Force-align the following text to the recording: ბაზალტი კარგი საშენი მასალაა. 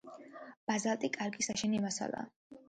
ბაზალტი 0.71 1.11
კარგი 1.17 1.47
საშენი 1.49 1.83
მასალაა. 1.85 2.27